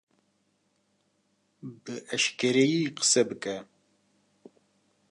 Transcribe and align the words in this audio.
Bi 1.83 1.93
eşkereyî 2.15 2.83
qise 2.97 3.21
bike! 3.29 3.57